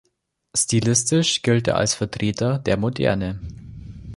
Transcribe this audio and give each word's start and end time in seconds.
Stilistisch 0.57 1.43
gilt 1.43 1.67
er 1.67 1.77
als 1.77 1.93
Vertreter 1.93 2.57
der 2.57 2.75
Moderne. 2.75 3.39